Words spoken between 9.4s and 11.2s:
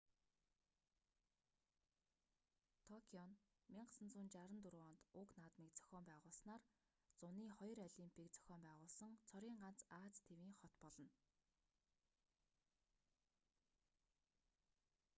ганц ази тивийн хот болно